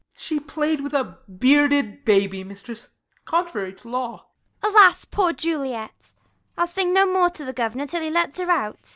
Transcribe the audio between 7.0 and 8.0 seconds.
more To the governor,